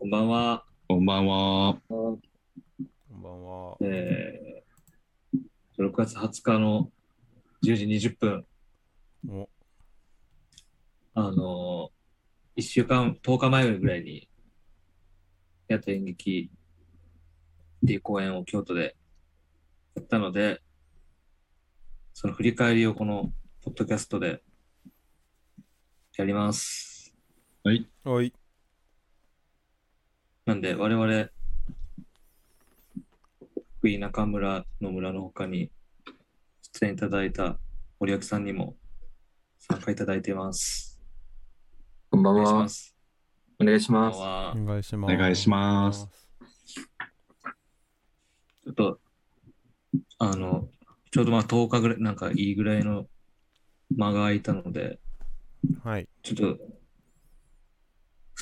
[0.00, 0.64] こんばんは。
[0.88, 1.78] こんばんは。
[1.86, 2.18] こ
[3.14, 3.76] んばんは。
[3.82, 6.90] えー、6月20日の
[7.62, 8.46] 10時20分、
[9.28, 9.46] お、
[11.12, 14.26] あのー、1週間、10日前ぐらいに、
[15.68, 16.50] やった演劇
[17.84, 18.96] っていう公演を京都で
[19.96, 20.62] やったので、
[22.14, 23.30] その振り返りをこの
[23.62, 24.42] ポッドキャストで
[26.16, 27.14] やります。
[27.62, 27.86] はい。
[28.02, 28.39] はい。
[30.46, 31.28] なんで、我々、
[33.78, 35.70] 福井中村の村の他に
[36.72, 37.58] 出演いただいた
[37.98, 38.74] 森脇さんにも
[39.58, 40.98] 参加いただいています。
[42.10, 42.68] こんばんはお願いしま。
[42.70, 42.96] す。
[43.60, 44.16] お願いしこんばます。
[44.16, 45.14] んはお願いします。
[45.14, 46.08] お願いします。
[48.64, 49.00] ちょっと、
[50.18, 50.68] あの、
[51.10, 53.06] ちょうどまあ10日ぐらい、なんかいいぐらいの
[53.90, 54.98] 間が空いたので、
[55.84, 56.08] はい。
[56.22, 56.64] ちょっと、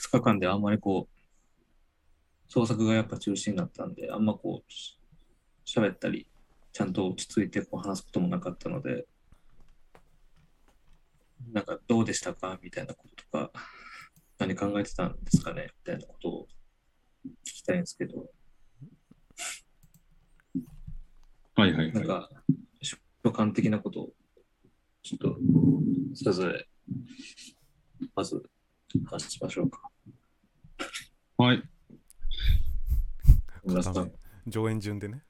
[0.00, 1.17] 2日間であんまりこう、
[2.48, 4.98] 創作がやっぱ中心になったんで、あんまこう、し
[5.66, 6.26] 喋ったり、
[6.72, 9.06] ちゃんと落ち着いてこう話すこともなかったので、
[11.52, 13.52] なんかどうでしたかみたいなこととか、
[14.38, 16.48] 何考えてたんですかねみたいなことを
[17.26, 18.30] 聞きたいんですけど、
[21.54, 21.92] はいはいはい。
[21.92, 22.30] なんか、
[23.22, 24.12] 所感的なことを、
[25.02, 25.38] ちょっと、
[26.14, 26.68] それぞれ、
[28.14, 28.42] まず、
[29.06, 29.82] 話しましょうか。
[31.36, 31.62] はい。
[33.68, 34.10] 村さんダメ。
[34.46, 35.22] 上演順でね。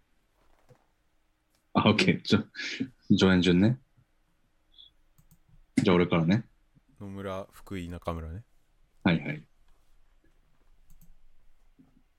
[1.74, 2.22] あ、オッケー。
[2.22, 2.44] じゃ、
[3.10, 3.80] 上演順ね。
[5.82, 6.44] じゃあ俺からね。
[7.00, 8.44] 野村、福井、中村ね。
[9.02, 9.44] はいはい。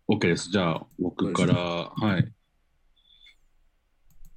[0.09, 0.49] OK です。
[0.49, 2.33] じゃあ僕から、はい。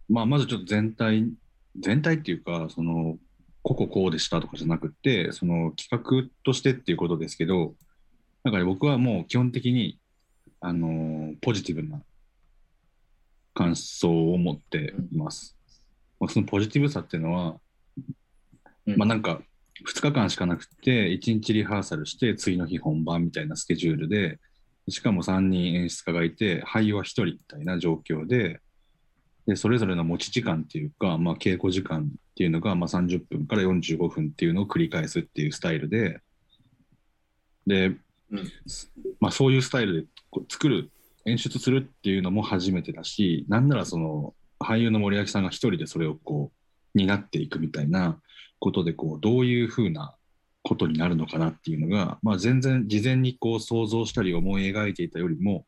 [0.08, 1.32] まあまずちょっと全体、
[1.80, 3.18] 全体っていうか、その、
[3.62, 7.74] こここうでしたとかじゃなくて、その企画としてっていうことですけど、
[8.44, 9.98] なんかね、僕はもう基本的に、
[10.62, 12.00] あのーポジティブな
[13.54, 15.56] 感想を持っています。
[16.20, 17.56] まあそのポジティブさっていうのは、
[18.86, 19.40] うんまあなんか、
[19.88, 24.38] 2日間しかなくて、1日リハーサルして、次の日本番みたいなスケジュールで、
[24.88, 28.60] しかも3人演出家がいて、俳優は1人みたいな状況で、
[29.46, 36.20] でそれぞれの持ち時間っていうか、まあ、稽古時間っていうのが、まあ、30分から45分っていうのを繰り返すっていうスタイルで、
[37.66, 37.98] で、うん
[39.20, 40.08] まあ、そういうスタイルで
[40.48, 40.90] 作る、
[41.24, 46.52] 演出するっていうのも初めてだし、なんならその俳優の森脇さんが一人でそれをこ
[46.94, 48.20] う担っていくみたいな
[48.58, 50.14] ことでこうどういうふうな
[50.62, 55.66] ことになるのかなっていうのが、まあ、全然事前にこう想像したり思い描いていたよりも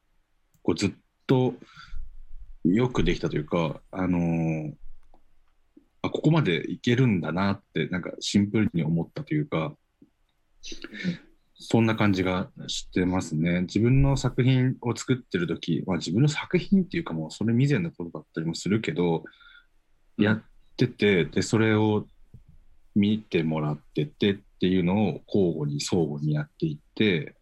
[0.62, 0.92] こうずっ
[1.26, 1.54] と
[2.64, 4.72] よくできたというか、あのー
[6.04, 9.74] あここまでいけるんだなってなんかシンプルに思ったというか、
[11.56, 13.62] そんな感じがしてますね。
[13.62, 19.22] 自分の作品を作ってる時、まあ、自分の作品っていうかもうそれ未然のことだったりもするけど、うん
[20.16, 20.42] やっ
[20.76, 22.06] ててでそれを
[22.94, 27.34] 見てもらっててっていうのを交互に相互にやっていって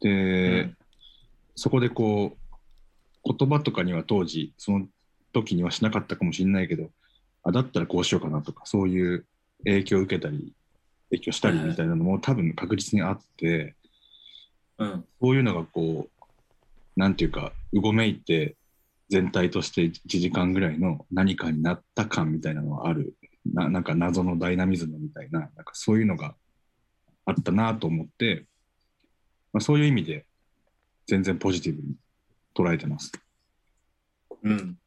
[0.00, 0.76] で、うん
[1.58, 4.86] そこでこう言葉とかには当時その
[5.32, 6.90] 時にはしなかったかもしれないけど
[7.44, 9.26] あだったらこうしようかなとかそういう
[9.64, 10.52] 影響を受けたり
[11.10, 13.76] 影響したりみたいなのも多分確実にあって。
[14.78, 15.04] うん。
[15.20, 18.56] そういうのがこう、なんていうか、うごめいて、
[19.08, 23.14] 全体として1時間ぐらいの何かになった感みたいなのはある。
[23.54, 26.34] ななんか謎のダイナミズムみたいな、なんかそういうのが
[27.24, 28.46] あったなと思って、
[29.52, 30.26] まあ、そういう意味で
[31.06, 31.94] 全然ポジティブに
[32.54, 33.12] 捉えてます。
[33.16, 34.78] っうん。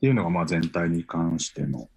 [0.00, 1.88] ていうのがまあ全体に関しての、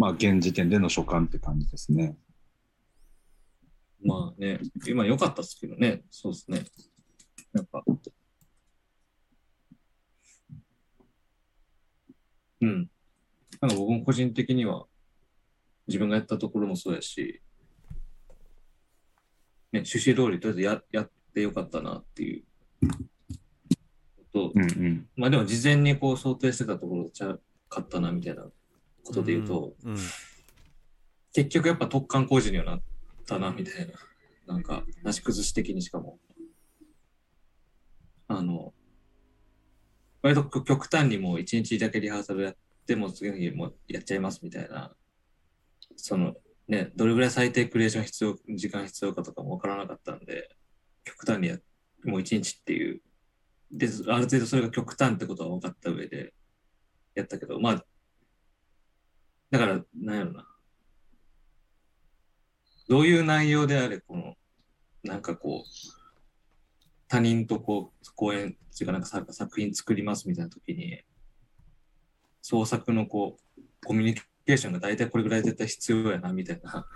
[0.00, 2.16] まあ現時点での所感って感じですね。
[4.02, 6.64] まあね、今良かったですけどね、そうですね。
[7.52, 7.84] なんか、
[12.62, 12.90] うん。
[13.60, 14.86] なんか僕も個人的には、
[15.86, 17.42] 自分がやったところもそうやし、
[19.70, 22.44] ね、趣旨通りとりあえずややってよかったなっていう
[22.88, 25.08] こと、うんうん。
[25.14, 28.50] まあでも事前にこう想定してたところちゃうかったなみたいな
[29.04, 29.96] ことで言うと、うん。
[31.32, 32.80] 結局やっぱ突貫工事にはなっ
[33.26, 33.86] たなみたい
[34.46, 36.18] な、なんか、なし崩し的にしかも。
[38.28, 38.74] あの、
[40.22, 42.56] 割と極端にもう一日だけリハーサルやっ
[42.86, 44.94] ても次の日もうやっちゃいますみたいな、
[45.96, 46.34] その
[46.70, 50.48] ね、どれぐらい最低クリエーション必要、時間必要かとかもわからなかったんで、
[51.02, 51.58] 極端にや、
[52.04, 53.02] もう一日っていう、
[53.72, 56.32] で、ある程度それが極端ってことは分かった上で
[57.16, 57.84] やったけど、まあ、
[59.50, 60.46] だから、なんやろな。
[62.88, 64.34] どういう内容であれ、この、
[65.02, 65.70] なんかこう、
[67.08, 71.02] 他人とこう、公演っていうかなんか作作品作りますみたいな時に、
[72.42, 76.86] 創作のこう、コミュニケーションが大体これぐらい絶対必要やな、みたいな。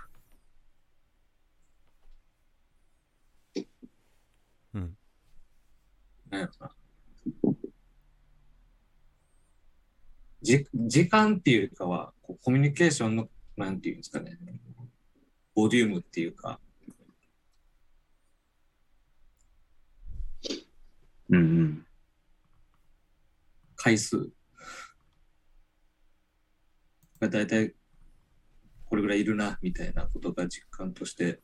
[4.73, 4.97] うん。
[6.29, 6.75] なんやろな。
[10.41, 14.37] じ時間っていうかは、こうコミュニケーションの、なんていうんですかね、
[15.53, 16.59] ボリュームっていうか、
[21.29, 21.85] うんうん。
[23.75, 24.31] 回数
[27.19, 27.75] が大体
[28.85, 31.39] これぐらいいるな、みたいなことが実感として、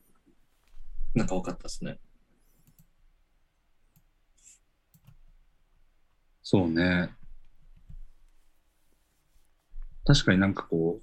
[1.14, 2.00] なんか分かったですね。
[6.42, 7.21] そうね。
[10.06, 11.02] 確かになんかこ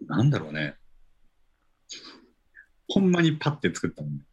[0.00, 0.76] う、なんだろうね。
[2.88, 4.24] ほんまにパッて作ったもんね。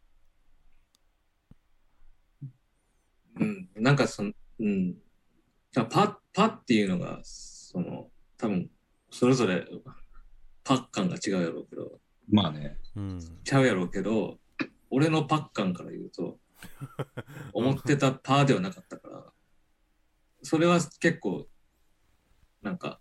[3.40, 4.96] うん、なんかその、うん。
[5.74, 8.70] パパっていうのが、その、多分、
[9.10, 9.64] それぞれ
[10.64, 12.00] パッ感が違うやろうけど、
[12.30, 12.76] まあね。
[12.96, 13.20] うん。
[13.44, 14.38] ちゃうやろうけど、
[14.90, 16.38] 俺のパッ感から言うと、
[17.52, 19.32] 思ってたパーではなかったから、
[20.42, 21.48] それは結構、
[22.68, 23.00] なんか、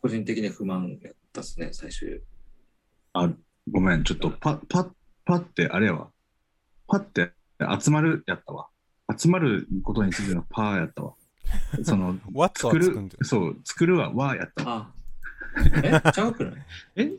[0.00, 2.22] 個人的には不満やったっすね、最終。
[3.70, 4.90] ごめん、ちょっとパパッ、
[5.26, 6.10] パってあれやわ。
[6.88, 7.32] パって
[7.78, 8.68] 集まるやったわ。
[9.14, 11.12] 集まることについてのパーやったわ。
[11.84, 12.18] その、
[12.56, 14.94] 作るそう、作るはわやったわ。
[15.54, 16.12] あ、え？
[16.12, 16.54] ちゃうくない？
[16.96, 17.12] え？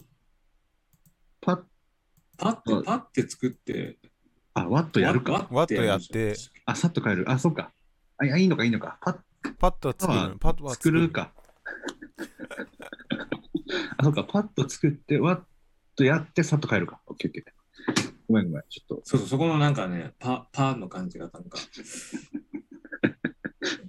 [1.40, 1.64] パッ、
[2.36, 4.00] パって、パって作って、
[4.56, 5.48] あ、ワッとやるか。
[5.52, 6.34] ワットやって、
[6.66, 7.30] あ、さっと変える。
[7.30, 7.72] あ、そうか。
[8.18, 8.98] あ、いやいいのか、いいのか。
[9.02, 9.20] パッ
[9.60, 10.38] パッとは作るの。
[10.38, 11.10] パッとは作る。
[11.10, 11.34] か。
[13.98, 14.24] あ、そうか。
[14.24, 15.42] パッと作って、ワッ
[15.96, 17.02] とやって、さっと変えるか。
[17.08, 17.44] オッケーオッケー。
[18.28, 18.64] ごめんごめん。
[18.70, 19.02] ちょっと。
[19.06, 21.58] そうそう、そこのなんかね、パ、パーの感じがなんか、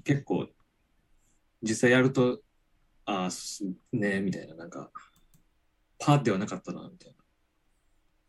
[0.05, 0.49] 結構、
[1.63, 2.43] 実際やると、
[3.07, 4.91] ああ、すねみたいな、なんか、
[5.99, 7.25] パーではなかったな、みたいな。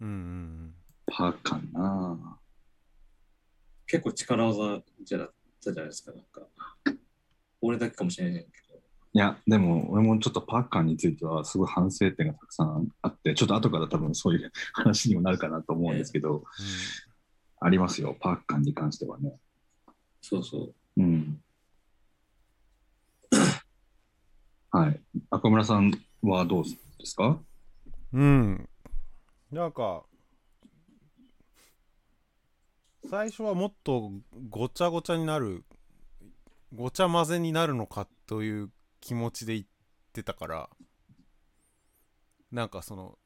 [0.01, 0.75] うんうん
[1.08, 2.40] パーかな。
[3.88, 6.48] 結構力技じゃなったじゃないですか、なんか。
[7.62, 8.64] 俺だけかもしれないけど。
[9.15, 16.44] いや、でも、俺もちょっとパー感については、すごい反省点がたくさんあって、ちょっと後から多分そういう 話にもなるかなと思うんですけど、
[17.62, 19.39] ありますよ、パー感に関してはね。
[20.21, 21.01] そうそう。
[21.01, 21.41] うん。
[24.71, 25.01] はい。
[25.29, 26.63] 赤村さんはどう
[27.00, 27.39] ですか？
[28.12, 28.21] うん。
[28.21, 28.69] うん。
[29.50, 30.03] なんか、
[33.09, 34.12] 最初はもっと
[34.50, 35.63] ごちゃごちゃになる、
[36.73, 38.69] ごちゃ混ぜになるのかという
[39.01, 39.65] 気持ちで言っ
[40.13, 40.69] てたから、
[42.51, 43.18] なんかその、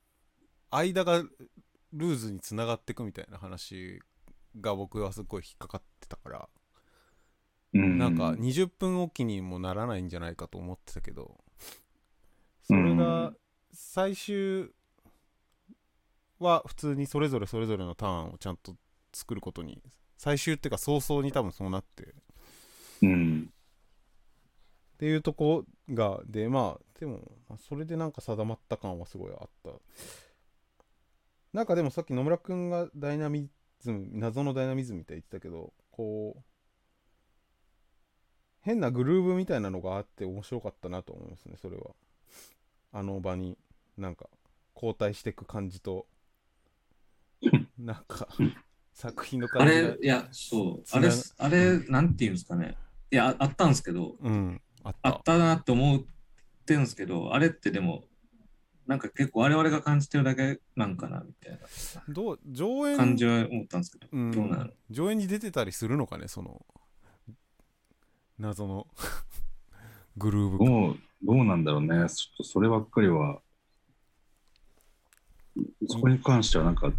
[0.72, 1.24] 間が
[1.94, 4.00] ルーズにつながっていくみたいな話
[4.60, 6.50] が僕はすごい引っかかってたから、
[7.74, 7.98] うん。
[7.98, 11.38] なんか20分おきにもならないんじゃないかと思ってたけど
[12.64, 13.34] それが
[13.74, 14.70] 最終
[16.40, 18.76] は普通にそれぞれそれぞれのターンをちゃんと
[19.14, 19.82] 作ることに
[20.18, 22.08] 最終っていうか早々に多分そうなってっ
[23.04, 23.50] うん。
[25.00, 29.72] ていうとこがでまあでもまあそれでなんか定まった感はすごいあった
[31.54, 33.50] なんかでもさっき野村くんがダイナミ
[33.80, 36.42] ズム謎のダイナミズムみたいに言ってたけどこう
[38.62, 41.92] 変なグルーブみたいなのがあって面白かったなと思いますねそれは
[42.92, 43.58] あの場に
[43.98, 44.28] なんか
[44.76, 46.08] 交代していく感じと
[47.78, 48.28] なんか
[48.94, 50.84] 作品のあ感じがれ、いや、そう。
[50.92, 52.76] あれ、あれ、なんていうんですかね。
[53.12, 56.00] いや、ああったんですけど、うんあっあったたなって思っ
[56.66, 58.06] てるんですけど、あれってでも、
[58.88, 61.60] なんか結構我々が感じてるだけなんかな、みたいな。
[62.10, 64.32] どう上演感じは思ったんですけど、うん。
[64.32, 64.72] どうなの？
[64.90, 66.66] 上演に出てたりするのかねその
[68.40, 68.88] 謎の
[70.18, 70.68] グルーヴ感。
[70.68, 72.10] どう、どうなんだろうね。
[72.10, 73.42] ちょっとそればっかりは、
[75.88, 76.92] そこに関してはなんか、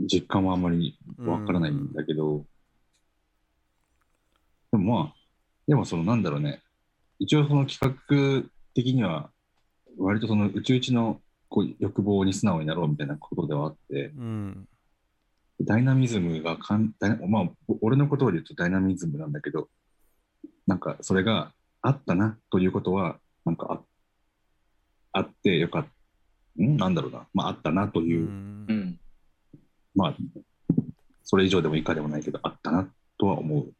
[0.00, 2.46] 実感はあんまりわからないんだけど、
[4.72, 5.14] でもまあ、
[5.68, 6.62] でもそのなんだろうね、
[7.20, 9.30] 一応その企画的には、
[9.98, 14.66] 割とそのうちうちのこう欲望に素直になろうみたいなことではあって、うん
[15.62, 19.68] ダイナミズムがかんダイナまあ、お俺のことを言うとダイナミズムなんだけど、
[20.66, 23.84] なんかそれがあったなということは、なんか
[25.12, 25.86] ああってよかっ
[26.56, 29.00] た、んなんだろうな、まああったなとういう、んうん。
[29.94, 30.16] まあ、
[31.22, 33.74] それ以上でも以下でもないけど、あったなとは思う。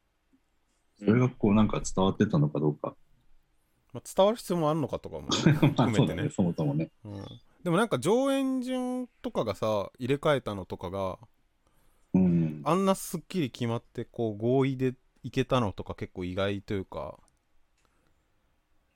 [0.99, 2.95] それがこうなんか伝わってたのかどうか。
[3.93, 5.23] まあ、伝わる必要もあるのかとかも
[5.77, 6.23] まあ含めてね。
[6.25, 6.91] ね、そもそもね。
[7.05, 7.25] うん。
[7.63, 11.19] でもなんか上演順とかがさ入れ替えたのとかが
[12.15, 12.63] うん。
[12.65, 17.19] あんなすっきり決まってこう合意でいけたのとか結構意外というか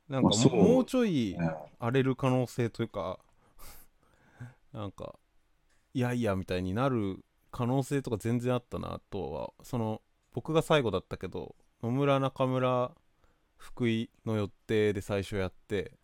[0.09, 3.21] なんかも,、もうちょいね荒れる可能性というか
[4.73, 5.19] なんか
[5.93, 12.93] いやいやみたいになる可能性とか全然あったなとはその僕が最後だったけど野村中村
[13.65, 15.97] 福井の予定で最初やって。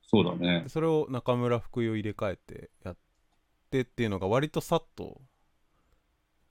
[0.00, 0.62] そうだね。
[0.62, 0.68] で。
[0.70, 2.96] それを中村福井を入れ替えてやっ
[3.70, 5.20] てっていうのが割とさっと。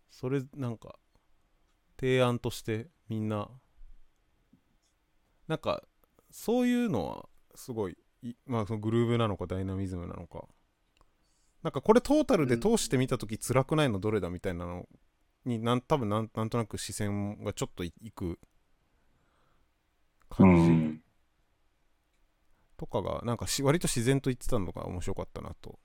[0.10, 0.96] それなんか
[2.00, 3.50] 提案としてみんな。
[5.48, 5.84] なんか
[6.30, 10.46] そういうのはすごいいまあそのグルーヴなのかダイナミズムなのか。
[11.64, 14.88] なんかこれトータルで通してみた時辛くないのどれだみたいなの
[15.46, 18.40] になん多分なんなんとなく視線がちょっといいくう
[20.36, 21.02] 感じ、ん。
[22.78, 25.78] とかがなんかし割と自然と言ってたのが面白かったなと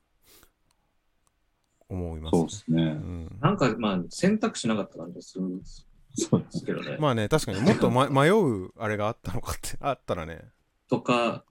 [1.88, 2.82] 思います、そうですね。
[2.82, 5.86] うん、なんかまあ選択肢なかった感じがするんです
[6.16, 6.96] そうですけどね。
[6.98, 10.40] まあね確かにもっと、ま、迷うあれがあったのかってあったらね
[10.88, 11.44] とか、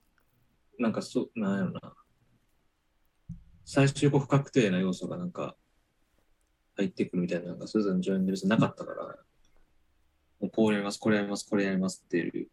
[0.78, 1.94] なんかそう、なんやろな。
[3.64, 5.56] 最終こう不確定な要素がなんか
[6.76, 9.04] 入ってくるみたいな、なんかそれぞれの順で別になかったから、
[10.40, 12.48] もうこうやります、これやります、これやりますっていう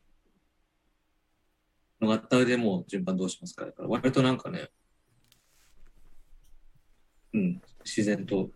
[2.03, 3.65] のがあった上でもう順番どうしますか？
[3.65, 4.69] だから、割となんかね、
[7.33, 8.50] うん、自然と、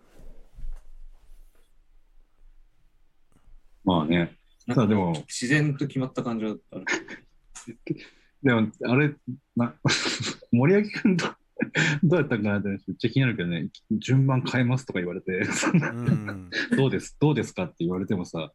[3.84, 4.38] まあね。
[4.68, 6.86] ただでも、自然と決まった感じがある。
[8.44, 9.16] でも、あれ、
[9.56, 9.74] な
[10.52, 11.26] 森脇君と
[12.04, 16.50] どうやったかなってめっちゃ気になるけどね、順番変えますとか言われて、そんなうん。
[16.76, 18.52] どうです、どうですかって言われてもさ、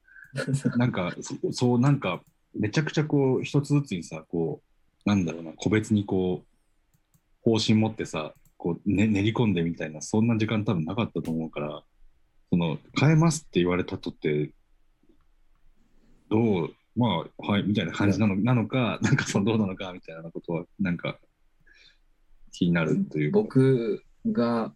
[0.76, 2.22] なんか、そそう、なんか、
[2.54, 4.71] めちゃくちゃこう、一つずつにさ、こう、
[5.04, 6.47] なんだろうな、個別にこう、
[7.42, 11.82] 方針持ってさ、こう、ね、練り込んでみたいな、そんな時間多分なかったと思うから、
[12.50, 14.52] その、変えますって言われたとって、
[16.30, 21.18] どう、まあ、はい、みたいな感じなのなのか、なんかそのどうなのかみたいなことは、なんか、
[22.52, 23.40] 気になるというか。
[23.40, 24.73] 僕が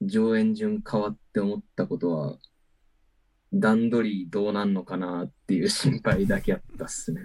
[0.00, 2.38] 上演順変わって思ったことは、
[3.52, 7.22] 段取りどうなんのかなっていう心配だけあったっすね。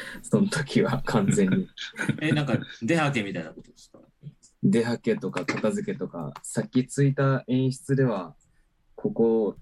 [0.22, 1.68] その時は完全に。
[2.20, 4.00] え、なんか出はけみたいなことですか？
[4.62, 8.34] 出はけとか片付けとか、さっきついた演出では、
[8.94, 9.56] ここ、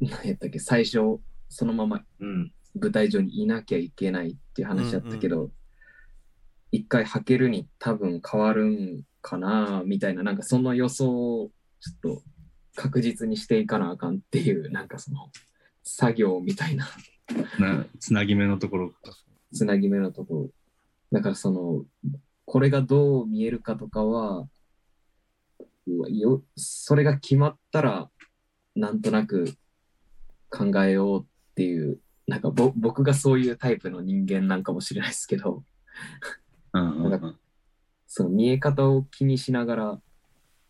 [0.00, 2.52] 何やったっけ、最初、そのままうん。
[2.80, 5.52] 舞台上にいなきゃいけないっていう話だったけど、
[6.72, 12.22] 一回履けるに多分変わるんかなみたいな、なんかその予想をちょっと
[12.74, 15.30] 確実にしていかなあかんっていう、なんかその
[15.84, 16.88] 作業みたいな
[17.58, 18.94] なつなぎ目のところ。
[19.52, 20.50] つなぎ目のところ。
[21.12, 21.84] だからその、
[22.44, 24.46] これがどう見えるかとかは、
[25.86, 28.10] よそれが決まったら、
[28.74, 29.54] なんとなく
[30.50, 35.62] 考えようっていう、なんかぼ僕がそういうタイプの人間なんかもしれないですけど、
[36.72, 37.38] うんうんうん
[38.16, 40.00] その見え方を気にしながら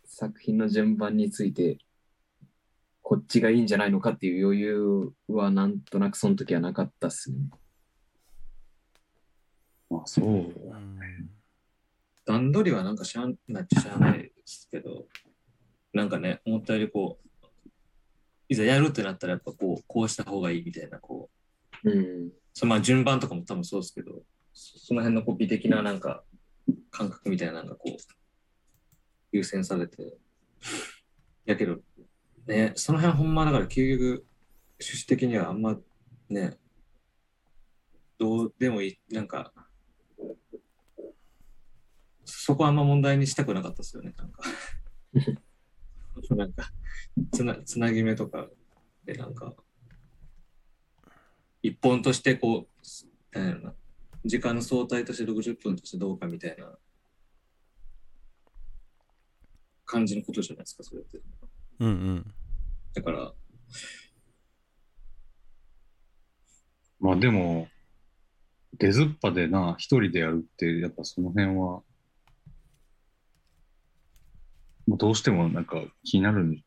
[0.03, 1.77] 作品の順番について
[3.07, 7.37] こっちがいいんじゃないのかっていう余裕はなんとなくその時はなかったっすね。
[9.91, 10.25] まあ、そう。
[10.25, 11.29] うん
[12.25, 15.05] 段取りはなんかしゃんなっちゃしゃあないですけど、
[15.93, 17.47] なんかね、思ったよりこう、
[18.49, 21.29] いざやるってなったらやっぱこう、こうした方がいいみたいな、こ
[21.83, 22.31] う、うん。
[22.55, 26.23] そのまあ順番とかも多分そうですけど、そその辺のこう美的ななんか
[26.89, 27.97] 感覚みたいななんかこう、
[29.31, 30.17] 優先されて、
[31.45, 31.77] やけど、
[32.47, 34.25] ね、その辺ほんまだから究極、
[34.79, 35.77] 趣旨的にはあんま
[36.29, 36.57] ね、
[38.17, 39.51] どうでもいい、なんか、
[42.23, 44.43] そこはあんま問題にしたくなかったですよね、なんか。
[46.35, 46.71] なんか
[47.31, 48.47] つな、つなぎ目とか
[49.03, 49.53] でなんか、
[51.61, 52.67] 一本としてこ
[53.33, 53.75] う、なんやろな、
[54.23, 56.77] 時間の相対として60分としてどうかみたいな
[59.85, 61.19] 感じのことじゃないですか、それって。
[61.79, 62.33] うんうん
[62.93, 63.33] だから、
[66.99, 67.67] まあでも、
[68.77, 71.83] 出ずっぱでな、一人でやるって、やっぱその辺は、
[74.87, 76.63] どうしてもなんか気になる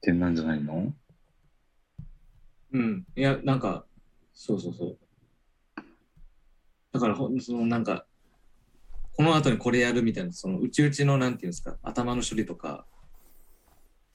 [0.00, 0.92] 点なんじゃないの？
[2.72, 3.06] うん。
[3.14, 3.86] いや、なんか、
[4.32, 4.98] そうそうそう。
[6.92, 8.07] だからほん、そのなんか、
[9.18, 12.86] この後にこれやるみたいな、そのうちうちのなんていうんですか、頭の処理とか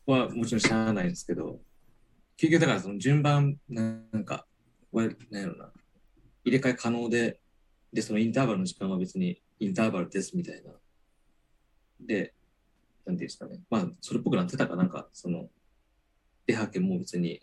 [0.05, 1.59] はもちろんしゃあないですけど、
[2.37, 3.83] 結局だからその順番、な
[4.17, 4.47] んか、
[4.93, 5.73] はなんやろな、
[6.45, 7.41] 入れ替え可能で、
[7.91, 10.71] で、そのインターバルの時間は別にインターバルですみたいな。
[11.99, 12.33] で、
[13.05, 13.59] なんていうんですかね。
[13.69, 15.49] まあ、それっぽくなってたかなんか、その、
[16.47, 17.41] 出はけも別に、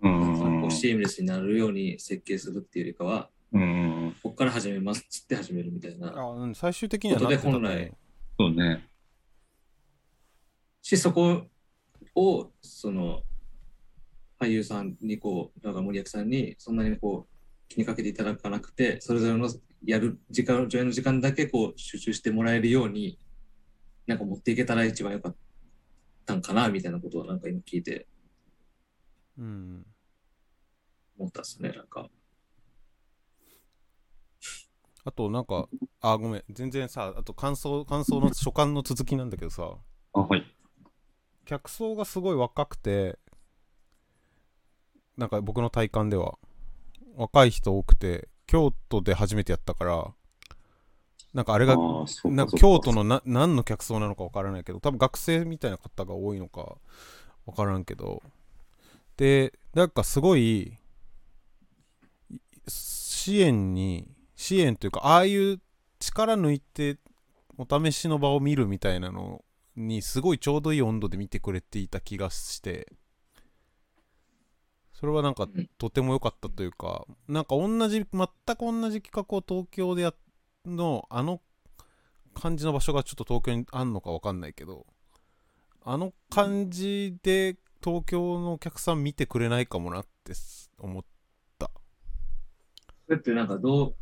[0.00, 4.16] うんシームレスになるように設計するっていうよりかは、うん。
[4.34, 6.12] から始めますっつって始めるみたいな。
[6.16, 7.92] あうん最終的にはことで本来
[8.38, 8.88] そうね。
[10.82, 11.46] し、そこ
[12.14, 13.22] を、その、
[14.38, 19.48] 俳優さんにこう、なんか森脇さんに、そんなにこう、気にかけていただかなくて、それぞれの
[19.84, 23.18] やる時間、上演の時間だけこう、集中してもらえるように、
[24.06, 25.36] なんか持っていけたら一番よかっ
[26.26, 28.06] たんかな、みたいなことをなんか今聞いて
[29.38, 29.86] うん
[31.18, 32.08] 思ったっすね、なんか。
[35.04, 35.68] あとなんか
[36.00, 36.44] あごめん。
[36.50, 39.76] 全然さあと感想感想の書簡の続きなんだけどさ。
[40.14, 40.44] あ、はい。
[41.44, 43.18] 客層がすごい若くて
[45.16, 46.38] なんか僕の体感では。
[47.16, 50.12] 若い人多くて京都で初めてやったから
[51.32, 51.76] なんかあれが
[52.24, 56.76] なんか京都のな何の客層なのか分からないけど多分学生みたいな方が多いのか
[57.46, 58.22] 分からんけど。
[59.16, 60.72] でなんかすごいい
[62.66, 65.60] 支援に支援というかああいう
[65.98, 66.98] 力抜いて
[67.56, 69.44] お試しの場を見るみたいなの
[69.76, 72.92] にすごいちょうどいい温度で見てくれていた気がして。
[74.92, 80.14] それはなんかとても良かったというかなんか同じ全く同じ企画を東京でやっ
[80.64, 81.40] のあの
[82.32, 84.86] 感じの場所がちょっと東京にあんのか分かんないけど
[85.84, 90.32] あの感じで東京のお客さん見てくれないかもなって
[90.78, 91.04] 思っ
[93.06, 93.94] それってなんかどう、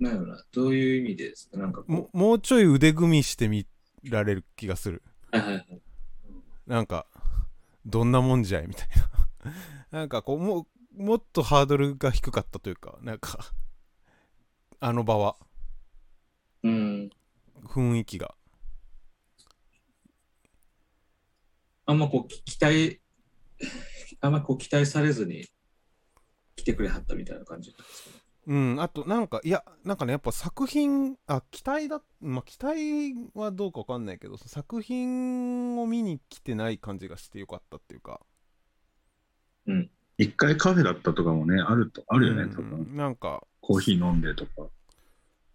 [0.00, 3.66] なんやろな、どういう意味ですかなんかももうちょい腕組みしてみ
[4.04, 5.82] られる気がするはいはいはい。
[6.66, 7.06] なんか
[7.84, 8.88] どんなもんじゃいみたい
[9.44, 9.50] な
[10.00, 10.66] なんかこうも
[10.96, 13.52] うもっとハードルが低かったというかなんか
[14.80, 15.36] あの場は
[16.62, 17.10] うん。
[17.64, 18.34] 雰囲気が
[21.86, 23.00] あんまこうき期待、
[24.20, 25.44] あんまこう 期待されずに
[26.54, 28.19] 来てくれはったみたいな感じなんですかね。
[28.50, 38.20] うんあとなんかいやなんかねやっぱ作品あ期待だまあ期待はどうかわかんないけど作品を見に来てない感じがしてよかったっていうか
[40.18, 42.94] 一回カフェだったとかもね、あると、あるよね、うん多分。
[42.94, 44.68] なんかコーヒー飲んでとか。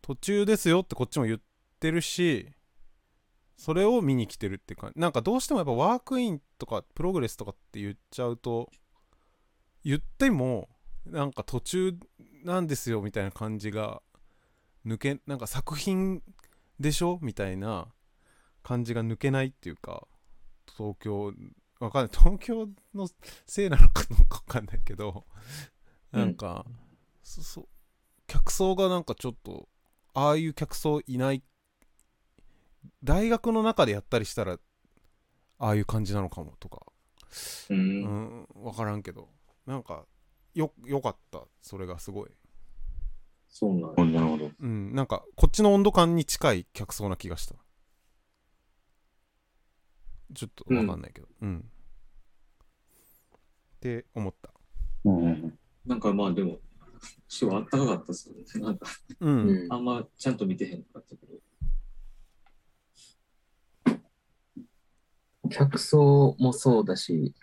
[0.02, 1.40] 途中ですよってこっちも言っ
[1.80, 2.48] てるし
[3.58, 8.70] それを見に来てるって感じなんかどうしてもやっぱワークインとかプログレスとかって言っちゃうと
[9.84, 10.70] 言っても
[11.06, 11.98] なんか途中
[12.44, 14.02] なんですよみたいな感じが
[14.86, 16.22] 抜けなんか作品
[16.80, 17.88] でしょみたいな
[18.64, 20.08] 感じが抜けないっていうか
[20.78, 21.34] 東京
[21.80, 22.18] わかんない。
[22.18, 23.08] 東京の
[23.46, 25.26] せいなのかどうかわかんないけど
[26.12, 26.66] なんか、
[27.24, 27.68] そそ
[28.28, 29.68] 客層がなんかちょっと
[30.14, 31.44] ああいう客層いない。
[33.04, 34.58] 大学の中でやったりしたら
[35.60, 36.86] ああいう感じなのかもとか。
[37.70, 37.74] う。
[37.74, 39.30] うんん分からんけど。
[39.66, 40.06] なんか
[40.56, 41.42] よよかった。
[41.62, 42.30] それがすごい。
[43.50, 44.52] そうなんやなるほど。
[44.60, 44.96] うん。
[44.96, 47.56] なんかこっちの温度感に近い客層な気がした。
[50.34, 51.28] ちょっと分かんないけど。
[51.42, 51.62] うん、っ
[53.80, 54.50] て思った。
[55.06, 55.60] うんうんうん。
[55.86, 56.60] なんかまあでも、
[57.28, 58.44] すごいあったかかったっすよね。
[58.56, 58.88] なんか、
[59.20, 59.74] うん、うん。
[59.74, 61.36] あんまちゃんと見てへんかったけど。
[65.50, 67.36] 客層もそうだし、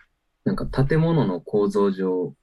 [0.43, 2.35] なんか建物の構造上、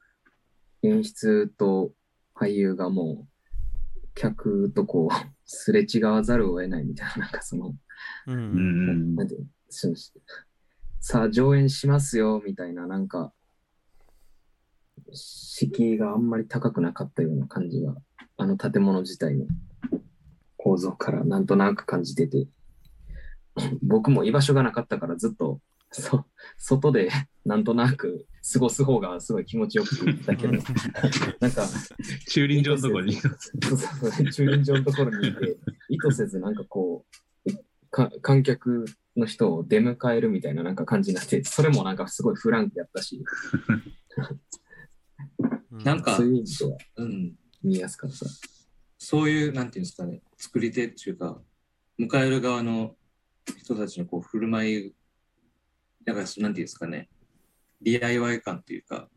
[0.82, 1.92] 演出と
[2.34, 5.14] 俳優がもう、客とこう、
[5.44, 7.74] すれ違わざるを得ないみたいな、なんかその、
[8.26, 9.14] うん。
[9.14, 9.36] なんて
[11.00, 13.32] さあ上演しますよ、みたいな、なんか、
[15.12, 17.94] 敷居があんまり高くなかったような感じが、
[18.36, 19.46] あの建物自体の
[20.56, 22.46] 構造からなんとなく感じてて、
[23.82, 26.24] 僕も居場所がなかったからずっと、そ
[26.58, 27.10] 外で
[27.44, 30.52] なんとなく過ごす方がすごい気持ちよくて言ってたけど、
[31.40, 31.66] なんか、
[32.28, 33.14] 駐輪場のとこに。
[33.14, 33.38] そう
[33.76, 35.56] そうそう駐輪場のところにいて、
[35.88, 37.04] 意図せずなんかこ
[37.46, 37.52] う、
[37.90, 38.84] か観客
[39.16, 43.22] の人を出迎えるみたいななんか感じになって、それもなんかすごいフランクやったし、
[44.16, 47.34] うんなんかそういう意味ではうん。
[47.62, 48.26] 見やすかった。
[48.98, 51.40] そういう、なんていうんですかね、作り手っていうか、
[51.98, 52.96] 迎える側の
[53.58, 54.94] 人たちのこう振る舞い、
[56.04, 57.08] だから、なんていうんですかね、
[57.82, 59.08] DIY 感っていうか、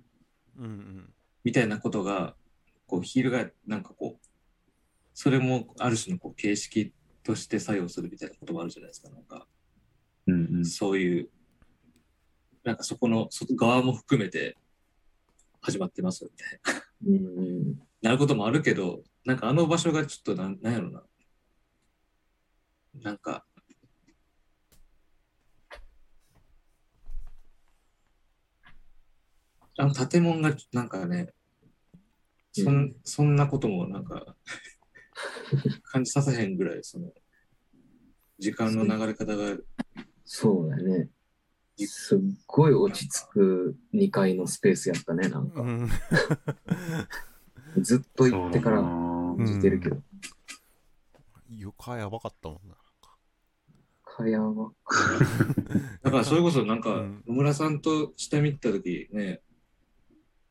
[0.58, 2.36] うんうんみたいなことが、
[2.88, 4.28] こう、ヒールが、なんかこう、
[5.13, 9.45] それもある種のこう形式として作用するみたいなこともあるじゃないですか、なんか、
[10.26, 11.30] うんうんそういう、
[12.63, 14.58] なんかそこの外側も含めて
[15.60, 16.84] 始まってますよみたいな。
[17.06, 21.04] うんなることもあるけど、なんかあの場所がちょっとなんなんやろな。
[23.02, 23.45] なんか、
[29.77, 31.33] あの建物がなんかね、
[32.51, 34.36] そんそんなこともなんか
[35.83, 37.12] 感じさせへんぐらい、その、
[38.39, 39.57] 時間の流れ方が、
[40.25, 41.09] そうだね。
[41.77, 45.62] すっごい落ち着く2階のスペースやったね、なんか。
[45.62, 45.89] うん
[47.81, 49.97] ずっと行ってから感じてるけど。
[51.49, 52.75] 床やばかったもんな
[54.03, 54.71] かやば。
[56.03, 59.41] だからそれこそなんかうん、野村さんと下見たときね、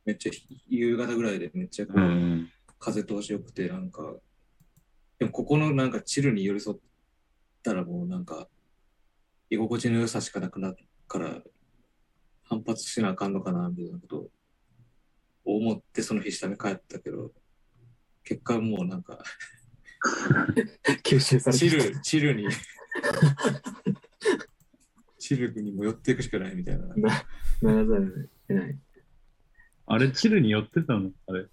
[0.04, 0.32] めっちゃ
[0.68, 1.86] 夕方ぐらいでめっちゃ
[2.78, 4.16] 風通しよくて、なんか、
[5.18, 6.78] でもここのなんかチルに寄り添っ
[7.62, 8.48] たらもうなんか、
[9.50, 11.42] 居心地の良さしかなくなるから、
[12.42, 14.16] 反発しなあかんのかな、みたいなこと
[15.44, 17.32] を思ってその日下見帰ったけど、
[18.24, 19.22] 結果もうなんか、
[21.04, 22.48] 吸収されてチル、チルに、
[25.18, 26.86] チルにも寄っていくしかないみたいな。
[27.62, 28.78] ならざるを得ない。
[29.86, 31.10] あれ、チルに寄ってたの？
[31.26, 31.46] あれ。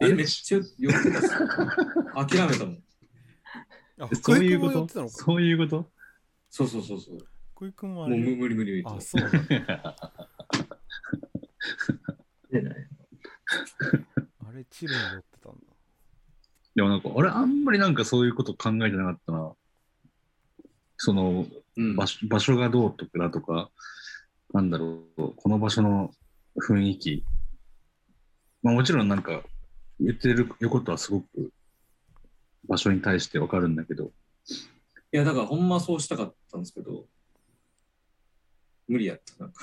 [0.00, 1.28] え、めっちゃ寄ってたっす
[2.36, 2.82] 諦めたもん。
[4.00, 5.08] あそういうこと？
[5.08, 5.90] そういうこと？
[6.48, 7.18] そうそうそうそう。
[7.54, 8.82] 福井君もあもう無理無理無理。
[8.86, 9.96] あそうなんだ
[12.50, 12.74] 出ない。
[14.46, 15.58] あれチルに寄ってたんだ
[16.74, 19.52] でもなんか、俺あんまりなんかそういうこと考えてなかったな。
[20.96, 23.70] そのうん場所、場所がどうとかだとか、
[24.52, 26.10] なんだろう、この場所の
[26.56, 27.24] 雰囲気。
[28.62, 29.42] まあもちろんなんか、
[29.98, 31.52] 言ってることはすごく
[32.66, 34.12] 場所に対してわかるんだけど、
[35.12, 37.06] いや、だからほんまそうしたかったんですけど、
[38.88, 39.44] 無理やった。
[39.44, 39.58] なんか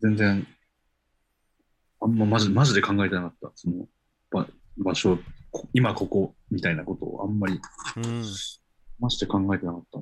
[0.00, 0.46] 全然、
[2.00, 3.52] あんまマジマジで考えてなかった。
[3.54, 3.86] その
[4.30, 4.46] 場
[4.78, 5.18] 場所、
[5.50, 7.60] こ今ここみたいなことをあんまり
[7.96, 8.24] うん
[8.98, 9.98] マジで考えてなかった。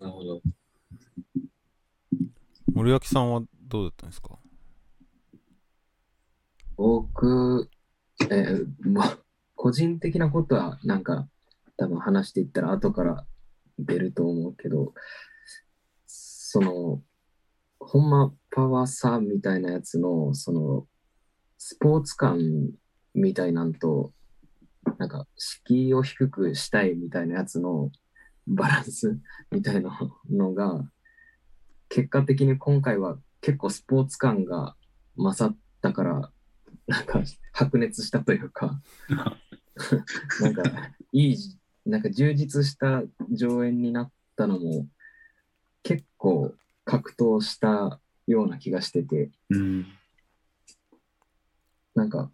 [0.00, 0.40] なるほど。
[2.78, 4.38] 森脇さんはどうだったんですか？
[6.76, 7.68] 僕、
[8.20, 9.18] えーまあ、
[9.56, 11.26] 個人的なことはなんか
[11.76, 13.26] 多分話していったら後から
[13.80, 14.94] 出ると思うけど、
[16.06, 17.02] その、
[17.80, 20.86] ほんまパワーさみたいなやつの、その、
[21.58, 22.38] スポーツ感
[23.12, 24.12] みたいなんと、
[24.98, 27.90] なんか敷居を低くしたいみたいなやつの
[28.46, 29.18] バランス
[29.50, 29.98] みたいな
[30.30, 30.88] のが、
[31.88, 34.76] 結果的に今回は結構スポーツ感が
[35.16, 36.30] 勝ったから、
[36.86, 37.22] なんか
[37.52, 38.80] 白熱したというか、
[40.40, 40.62] なんか
[41.12, 41.36] いい、
[41.86, 44.86] なんか充実した上演になったのも
[45.82, 49.86] 結構格闘したような気がしてて、うん。
[51.94, 52.30] なんか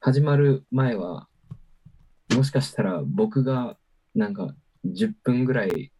[0.00, 1.28] 始まる前は
[2.34, 3.76] もしかしたら僕が
[4.14, 5.91] なんか10分ぐらい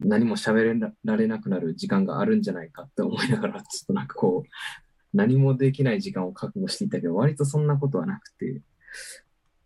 [0.00, 4.48] 何も喋れられなくなる時間があるんじゃないかって思いながらちょっとなんかこう
[5.16, 8.60] 何もできない時間を覚悟していたけど割とそんなことはなくて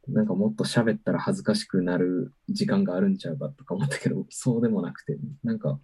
[0.09, 5.79] なんかもっと喋ったら恥ずかしくなる時間があるんちゃうかとか思ったけどそうでもなくてなんか。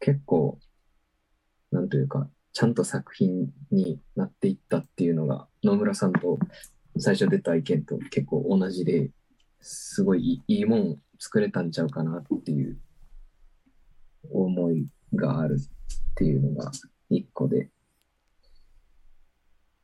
[0.00, 0.58] 結構、
[1.70, 6.38] なんというか、ちゃんと作品になっていったっていうのが、野村さんと
[6.98, 9.10] 最初出た意見と結構同じで、
[9.60, 12.78] すごいいいもん作れたんちゃうかなっていう
[14.30, 16.70] 思いがあるっていうのが
[17.10, 17.70] 一個で。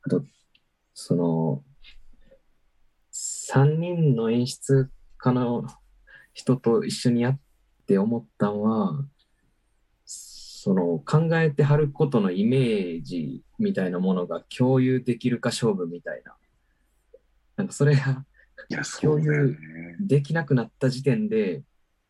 [0.03, 0.23] あと、
[0.93, 1.63] その、
[3.11, 5.65] 3人の演出家の
[6.33, 7.39] 人と一緒にやっ
[7.87, 9.05] て思ったのは、
[10.05, 16.35] その考えてはることのイメージみたいなものが共有できるか勝負みたいな。
[17.55, 18.25] なんかそれが
[18.69, 19.57] いや、そうだよね。
[19.99, 21.63] できなくなった時点で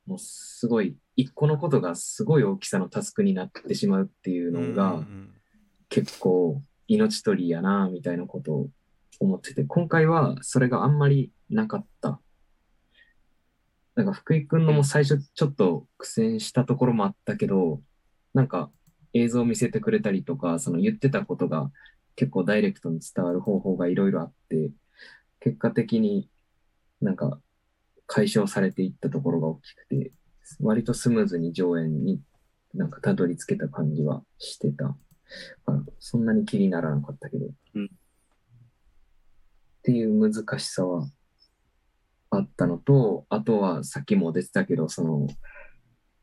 [0.06, 5.32] もうすごい一個のことがすごい大きさのタスクになってしまうっていうのうんがうん
[5.90, 8.70] 結構命取りやなみたいなことを
[9.20, 12.20] 思ってて今回はそれがあんまりなかった。
[13.96, 17.82] なんか福井くんのも最初ちょっと苦戦したところもあったけど
[18.34, 18.70] なんか
[19.14, 21.72] 映像を見せてくれたりとかその言ってたことが
[22.18, 24.72] 結構ダイレクトに伝わる方法がいろいろあって
[25.40, 26.30] 結果的に
[27.02, 27.40] なんか
[28.08, 30.12] 解消されていったところが大きくて
[30.60, 32.22] 割とスムーズに上演に
[32.74, 34.96] なんかたどり着けた感じはしてた。
[35.66, 37.48] まあそんなに気にならなかったけど。
[37.76, 37.88] うんっ
[39.86, 41.08] ていう難しさは
[42.32, 45.28] あったのと、あとはさっきも出てたけど、その、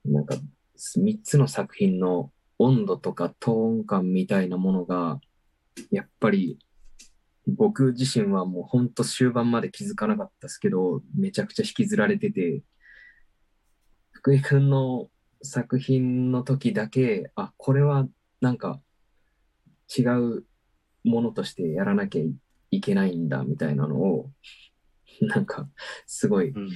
[0.04, 0.34] なんか
[0.76, 5.20] 3つの作品の温度とかトーン感みたいなものが、
[5.92, 6.58] やっぱり
[7.46, 12.62] 僕自身はもうほんと終盤まで気づかなかったですけど、めちゃくちゃ引きずられてて、
[14.12, 15.08] 福井くんの
[15.42, 18.06] 作品の時だけ、あ、これは
[18.40, 18.80] なんか
[19.96, 20.44] 違う
[21.04, 22.22] ものとしてやらなきゃ
[22.70, 24.30] いけないんだみたいなのを、
[25.20, 25.68] なんか
[26.06, 26.70] すごいうん。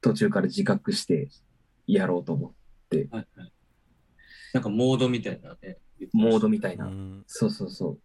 [0.00, 1.28] 途中から自覚して
[1.86, 2.96] やろうと思う。
[2.96, 3.52] はいはい。
[4.52, 5.78] なんかモードみたいなね。
[6.12, 6.86] モードみたいうな。
[6.86, 8.00] んそうそうそう。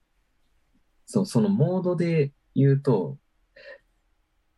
[1.06, 3.18] そう、そのモードで言うと、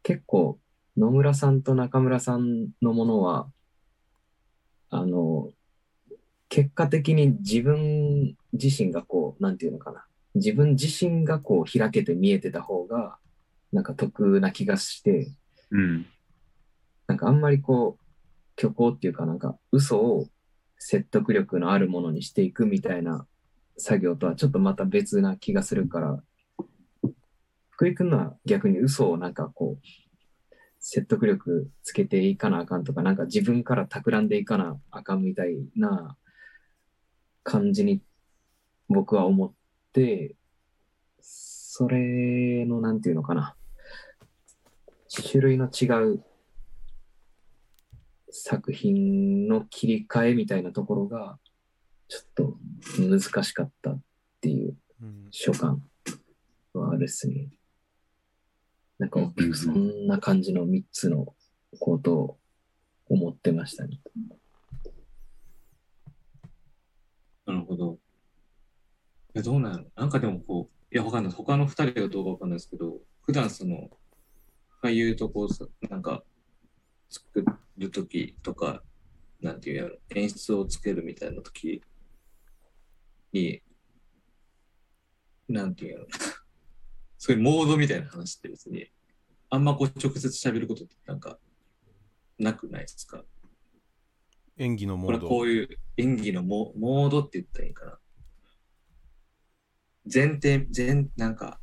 [0.03, 0.60] 結構
[0.97, 3.51] 野村さんと中村さんのものは、
[4.89, 5.51] あの、
[6.49, 10.05] 結果的に自分自身がこう、なんていうのかな。
[10.36, 13.17] 自分自身がこう開けて見えてた方が、
[13.71, 15.31] なんか得な気がして、
[15.71, 16.05] うん。
[17.07, 18.03] なんかあんまりこう、
[18.60, 20.27] 虚構っていうかなんか嘘を
[20.79, 23.27] 説得力のあるものにしていくみたいな
[23.77, 26.23] 作業とはちょっとまた別な気がするから、
[27.77, 36.17] 福井くんのは逆に嘘をなんかこう、説得力つけていかなあかんとか、なんか自分から企んでいかなあかんみたいな
[37.43, 38.01] 感じに
[38.89, 39.53] 僕は思っ
[39.93, 40.35] て、
[41.21, 43.55] それのなんていうのかな、
[45.29, 46.23] 種類の違う
[48.31, 51.37] 作品の切り替えみたいなところが、
[52.07, 52.57] ちょっと
[52.99, 54.01] 難しかったっ
[54.41, 55.83] ていううん所感
[56.73, 57.49] はあるっすね。
[58.99, 59.19] なんか
[59.53, 61.36] そんな感じの3つの
[61.79, 62.39] ことを
[63.10, 64.01] 思ってましたね。
[67.45, 67.99] なるほど。
[69.36, 69.71] え、どうなん？
[69.73, 71.33] やろなんかでもこう、いや、わかんない。
[71.33, 73.89] 他の二人がどうかわかんないですけど、普段その、
[74.83, 76.23] 俳優とこうさ、なんか、
[77.10, 77.45] 作
[77.77, 78.83] るときとか、
[79.41, 81.81] なんていうやろ、演出をつけるみたいなとき
[83.31, 83.62] に、
[85.47, 86.07] なんていうやろ、
[87.17, 88.88] そういうモードみたいな話って別に、
[89.49, 91.39] あんまこう直接喋ることってなんか、
[92.38, 93.23] なくないですか？
[94.58, 97.99] 演技のモードこういう演技のモモードって言ったらいいかな？
[100.12, 101.60] 前提、前、なんか、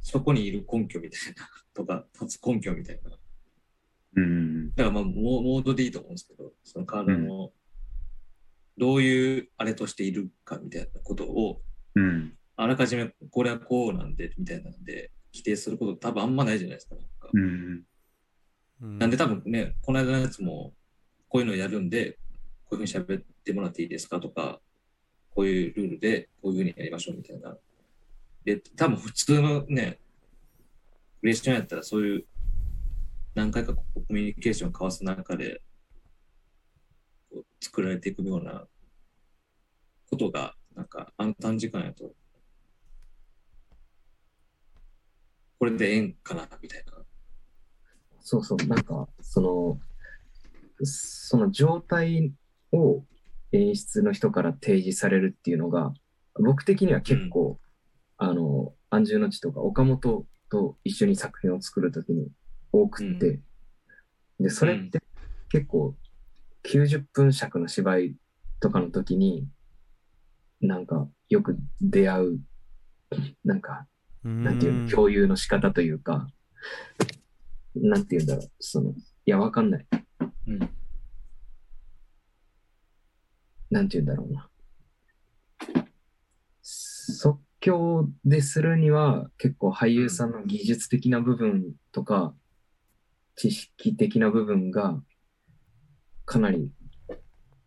[0.00, 3.10] そこにいる根拠みたいな、とか、立つ根拠みたいな。
[3.10, 3.22] だか
[4.16, 4.74] うん。
[4.74, 7.52] らまあ、モモードでいいと思うんですけど、その体の、
[8.78, 11.62] どういうあれとしているかみたいなことを、
[11.94, 12.37] うん。
[12.60, 16.96] あらかじめこれはこうなんで、みたいなんで、規定すること多分あんまないじゃないですか。
[16.96, 17.84] なんかうん。
[18.80, 20.72] うんなんで多分ね、この間のやつも、
[21.28, 22.18] こういうのやるんで、
[22.64, 24.60] こういうふうに喋ってもらっていいですかとか、
[25.30, 27.56] こういうルールで、こういうふうにやりましょうみたいな。
[28.44, 29.98] で、多分普通のね、
[31.20, 32.24] クレーションやったらそういう、
[33.36, 35.62] 何回かコミュニケーションを交わす中で、
[37.30, 38.66] こう作られていくような
[40.10, 42.14] ことが、なんか、あの短時間やと、
[45.58, 46.92] これでええんかな、みたいな。
[48.20, 49.80] そうそう、なんか、その、
[50.84, 52.32] その状態
[52.72, 53.04] を
[53.52, 55.92] 演出の人から提示されるっていうのが、
[56.34, 57.58] 僕的には結構、
[58.16, 62.28] あの、安住の地とか岡本と一緒に作品を作るときに
[62.72, 63.40] 多くって、
[64.38, 65.00] で、それって
[65.50, 65.96] 結構
[66.64, 68.14] 90分尺の芝居
[68.60, 69.48] とかの時に、
[70.60, 72.40] なんかよく出会う、
[73.44, 73.86] なんか
[74.24, 76.28] なんていうの、共有の仕方というか、
[77.74, 79.86] なんていうんだろう、その、いや、わかんない。
[80.46, 80.70] うん。
[83.70, 84.48] なんていうんだろうな。
[86.62, 92.34] 即興でするには、結構俳優さんの技術的な部分とか、
[93.36, 95.02] 知識的な部分が、
[96.24, 96.70] かなり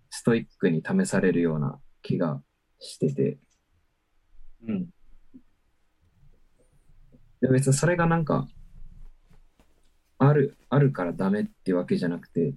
[0.09, 2.43] ストイックに試されるような気が
[2.79, 3.39] してて、
[4.67, 4.89] うん。
[7.41, 8.47] で別にそれがなんか、
[10.19, 12.53] ある、あるからダメってわけじゃなくて、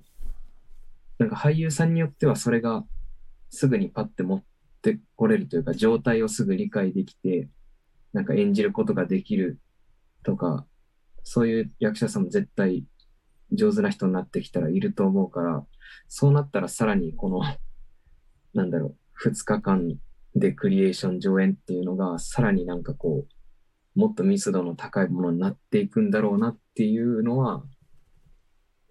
[1.18, 2.85] なんか俳優さんによってはそれが
[3.51, 4.44] すぐにパッて持っ
[4.83, 7.49] てこれるというか、状態をすぐ理解できて、
[8.12, 9.59] なんか演じることができる
[10.23, 10.66] とか、
[11.23, 12.85] そういう役者さんも絶対
[13.53, 15.64] 上手な人になってきたらいると思うから、
[16.09, 17.40] そうなったらさらにこの、
[18.53, 19.97] なんだろう、二日間
[20.35, 23.35] でクリエーション上演っていうのが、さらになんかこう、
[23.94, 27.62] もっと密度の高いものになっていくんだろうなっていうのは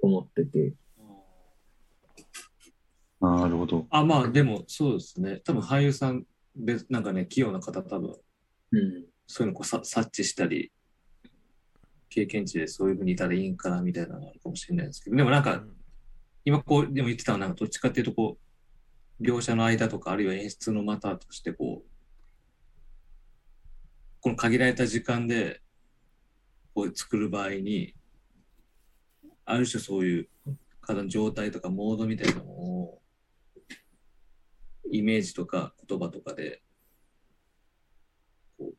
[0.02, 0.74] 思ってて、
[3.20, 3.88] なるほど。
[3.90, 5.42] あ、まあ、でも、そうですね。
[5.46, 6.26] 多分俳優さん
[6.58, 8.18] で、なんかね、器用な方、多分
[8.74, 10.72] うん、そういうのこうさ察知したり、
[12.10, 15.64] 経験値でそういうふうにいたらいいんかな、みたいなのがあるかもしれないですけど、でもなんか、
[16.44, 18.38] 今こう、でも言ってたのは、なんかどっちかっていうと、こ
[19.22, 21.93] う、描写の間とか、あるいは演出の股として、こう、
[24.24, 25.62] この限られた時間で、
[26.74, 27.94] こう作る場合に、
[29.44, 30.30] ある種そういう
[30.80, 33.02] 体の状態とかモードみたいなものを、
[34.90, 36.64] イメージとか言葉とかで、
[38.58, 38.76] こう、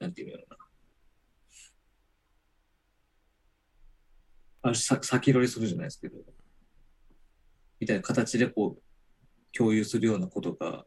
[0.00, 0.56] なんていうのかな。
[4.64, 6.18] ある種先取りするじゃないですけど、
[7.80, 8.82] みたいな形でこう、
[9.56, 10.84] 共有するようなことが、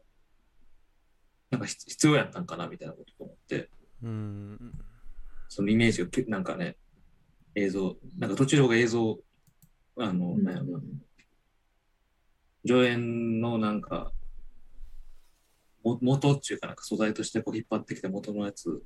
[1.50, 3.68] なんか必必要やったんかなみたいなことと思って、
[4.02, 4.72] うん。
[5.48, 6.76] そのイメージをきなんかね、
[7.54, 9.18] 映像、なんか途中が映像、
[9.96, 10.44] あの、うん。
[10.44, 10.80] なんやろな。
[12.64, 14.12] 上演のなんか、
[15.82, 18.82] も元っていうかなんか素材としてこう引っ張ってきた元のやつ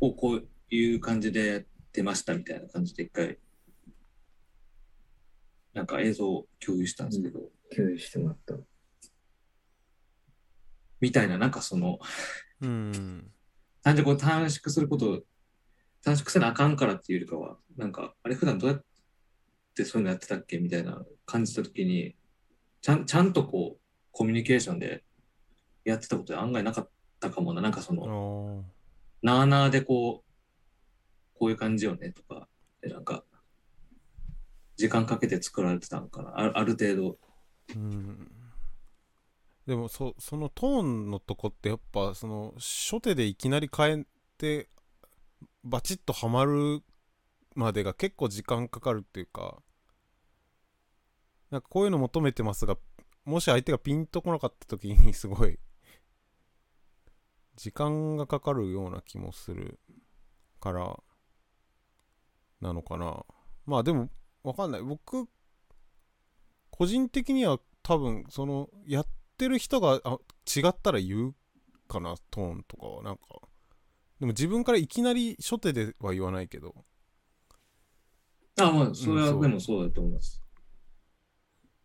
[0.00, 3.38] をこういう感じでやってましたみたいな感じで一回、
[5.72, 7.40] なんか映像を共有したんですけど、
[7.74, 8.54] 共有してもらった。
[11.00, 11.98] みたいな、なんかその、
[12.60, 13.30] うん
[13.82, 15.22] 単純にこう短縮すること、
[16.02, 18.84] 短縮せなあかんからっていうよりかは、なんか、あれ普段どうやっ
[19.74, 22.16] てそういうのやってたっけみたいな感じたときに、
[22.82, 23.80] ちゃん、ちゃんとこう、
[24.12, 25.04] コミュニケーションで
[25.84, 27.62] やってたことで案外なかったかもな。
[27.62, 32.48] なんかそあの、ーなあなあでこう、こういう感じよねとか、
[32.80, 33.24] でなんか、
[34.76, 36.30] 時間かけて作られてたのかな。
[36.30, 37.18] あある程度。
[37.74, 38.30] うん
[39.68, 44.04] でもそそのトーンのとこってやっぱその初手でいきなり変え
[44.38, 44.70] て
[45.62, 46.80] バチッとはまる
[47.54, 49.58] までが結構時間かかるっていうか
[51.50, 52.78] なんかこういうの求めてますが
[53.26, 55.58] もし相手がピンとこなかった時にすごい
[57.56, 59.78] 時間がかかるような気もする
[60.60, 60.98] から
[62.62, 63.22] なのかな。
[63.66, 64.08] まあでも
[64.42, 64.82] わかんない。
[64.82, 65.28] 僕
[66.70, 69.06] 個人的には多分そのやっ
[69.38, 71.34] てる人があ違ったら言う
[71.88, 73.22] かなトーンとかはなんか
[74.20, 76.74] でも自分からいきなり初手では言わないけど
[78.60, 80.42] あ、まあ、それはでもそうだと思います。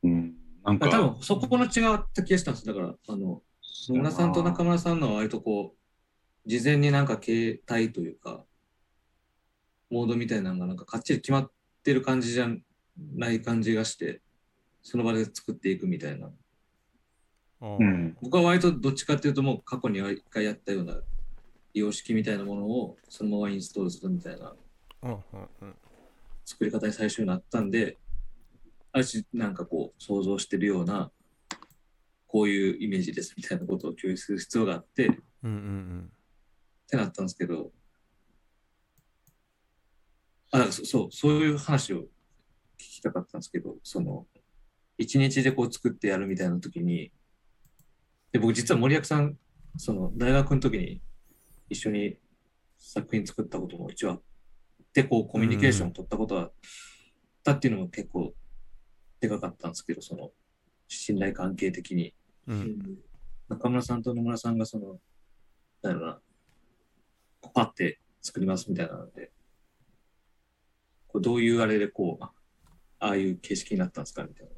[0.03, 0.33] うん。
[0.63, 2.65] なん多か、分そこの違った気がしたんです。
[2.65, 3.41] だから、あの、
[3.89, 8.45] 野村さんと中村さんのは割とこう、事前になんか形態というか、
[9.89, 11.51] モードみたいなのがなんかかっちり決まっ
[11.83, 12.47] てる感じじゃ
[13.15, 14.21] ない感じがして、
[14.81, 16.31] その場で作っていくみたいな。
[17.63, 18.17] うん。
[18.21, 20.95] 僕は割とどっちかっていうともう過去に一回やったような
[21.73, 24.53] 様式みたいなものをそのままインストールするみたいな
[25.03, 25.19] うんうん
[25.61, 25.75] うん
[26.45, 27.97] 作り方に最初になったんで、
[28.91, 31.11] ある種なんかこう想像してるような、
[32.27, 35.09] こういうイメージですみたいなことを共有する必要があって、っ
[35.43, 36.11] うんうん
[36.87, 37.71] てなったんですけど、
[40.51, 42.05] あ、だからそそう、そういう話を聞
[42.77, 44.27] きたかったんですけど、その、
[44.97, 47.11] 一日でこう作ってやるみたいな時に、
[48.33, 49.37] で、僕実は森脇さん、
[49.77, 51.01] その大学の時に
[51.69, 52.17] 一緒に
[52.77, 54.21] 作品作ったことも一応あっ
[54.93, 56.51] て、こうコミュニケーションを取ったことはあっ
[57.43, 58.33] たっていうのも結構
[59.21, 60.31] でかかったんですけど、その
[60.89, 62.13] 信頼関係的に。
[62.47, 62.97] うんうん
[63.49, 64.99] 中村さんと野村さんがその、
[65.81, 66.21] なんだろうな、
[67.53, 69.31] パッて作りますみたいなので、
[71.07, 72.31] こうどういうあれでこう、あ
[72.99, 74.51] ああいう形式になったんですかみたいな。